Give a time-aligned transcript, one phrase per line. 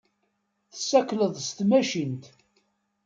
[0.71, 2.23] Tessakleḍ s tmacint.